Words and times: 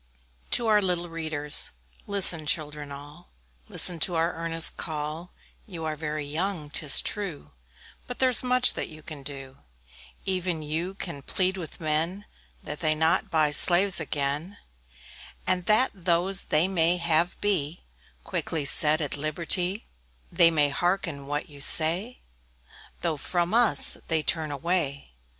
TO 0.49 0.65
OUR 0.67 0.81
LITTLE 0.81 1.09
READERS. 1.09 1.69
Listen, 2.07 2.39
little 2.39 2.47
children, 2.51 2.91
all, 2.91 3.29
Listen 3.69 3.99
to 3.99 4.15
our 4.15 4.33
earnest 4.33 4.75
call: 4.75 5.31
You 5.67 5.85
are 5.85 5.95
very 5.95 6.25
young, 6.25 6.71
'tis 6.71 7.03
true, 7.03 7.51
But 8.07 8.17
there's 8.17 8.41
much 8.41 8.73
that 8.73 8.87
you 8.87 9.03
can 9.03 9.21
do. 9.21 9.59
Even 10.25 10.63
you 10.63 10.95
can 10.95 11.21
plead 11.21 11.55
with 11.55 11.79
men 11.79 12.25
That 12.63 12.79
they 12.79 12.95
buy 12.95 13.21
not 13.31 13.53
slaves 13.53 13.99
again, 13.99 14.57
And 15.45 15.67
that 15.67 15.91
those 15.93 16.45
they 16.45 16.97
have 16.97 17.29
may 17.35 17.37
be 17.39 17.83
Quickly 18.23 18.65
set 18.65 19.01
at 19.01 19.15
liberty. 19.15 19.85
They 20.31 20.49
may 20.49 20.69
hearken 20.69 21.27
what 21.27 21.47
you 21.47 21.61
say, 21.61 22.21
Though 23.01 23.17
from 23.17 23.53
us 23.53 23.99
they 24.07 24.23
turn 24.23 24.49
away. 24.49 25.11